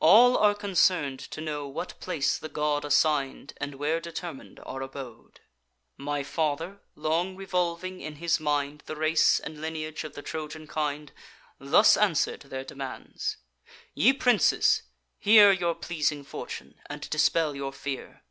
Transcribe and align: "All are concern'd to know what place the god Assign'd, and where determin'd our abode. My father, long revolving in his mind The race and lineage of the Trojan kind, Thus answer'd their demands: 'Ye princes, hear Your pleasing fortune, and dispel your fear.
"All 0.00 0.36
are 0.36 0.56
concern'd 0.56 1.20
to 1.20 1.40
know 1.40 1.68
what 1.68 2.00
place 2.00 2.36
the 2.38 2.48
god 2.48 2.84
Assign'd, 2.84 3.52
and 3.58 3.76
where 3.76 4.00
determin'd 4.00 4.58
our 4.66 4.82
abode. 4.82 5.42
My 5.96 6.24
father, 6.24 6.80
long 6.96 7.36
revolving 7.36 8.00
in 8.00 8.16
his 8.16 8.40
mind 8.40 8.82
The 8.86 8.96
race 8.96 9.38
and 9.38 9.60
lineage 9.60 10.02
of 10.02 10.14
the 10.14 10.22
Trojan 10.22 10.66
kind, 10.66 11.12
Thus 11.60 11.96
answer'd 11.96 12.40
their 12.40 12.64
demands: 12.64 13.36
'Ye 13.94 14.12
princes, 14.12 14.82
hear 15.20 15.52
Your 15.52 15.76
pleasing 15.76 16.24
fortune, 16.24 16.80
and 16.86 17.08
dispel 17.08 17.54
your 17.54 17.72
fear. 17.72 18.24